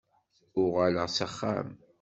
Uɣaleɣ 0.61 1.07
s 1.15 1.17
axxam. 1.25 1.69